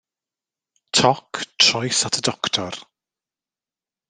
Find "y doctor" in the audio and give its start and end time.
2.19-2.73